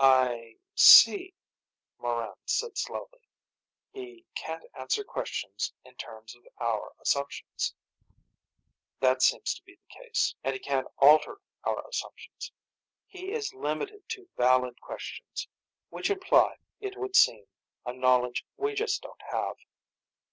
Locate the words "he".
3.92-4.24, 10.54-10.58, 13.06-13.30